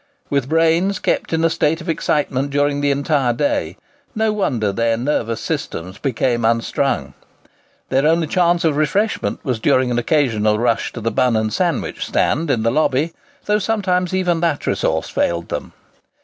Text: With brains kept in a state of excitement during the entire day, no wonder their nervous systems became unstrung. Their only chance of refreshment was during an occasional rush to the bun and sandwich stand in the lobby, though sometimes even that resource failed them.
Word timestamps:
With 0.31 0.49
brains 0.49 0.97
kept 0.97 1.31
in 1.31 1.43
a 1.45 1.49
state 1.51 1.79
of 1.79 1.87
excitement 1.87 2.49
during 2.49 2.81
the 2.81 2.89
entire 2.89 3.33
day, 3.33 3.77
no 4.15 4.33
wonder 4.33 4.71
their 4.71 4.97
nervous 4.97 5.39
systems 5.39 5.99
became 5.99 6.43
unstrung. 6.43 7.13
Their 7.89 8.07
only 8.07 8.25
chance 8.25 8.63
of 8.63 8.77
refreshment 8.77 9.45
was 9.45 9.59
during 9.59 9.91
an 9.91 9.99
occasional 9.99 10.57
rush 10.57 10.91
to 10.93 11.01
the 11.01 11.11
bun 11.11 11.35
and 11.35 11.53
sandwich 11.53 12.03
stand 12.07 12.49
in 12.49 12.63
the 12.63 12.71
lobby, 12.71 13.13
though 13.45 13.59
sometimes 13.59 14.11
even 14.11 14.39
that 14.39 14.65
resource 14.65 15.07
failed 15.07 15.49
them. 15.49 15.71